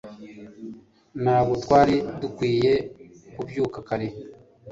[1.23, 2.73] Ntabwo twari dukwiye
[3.37, 4.07] kubyuka kare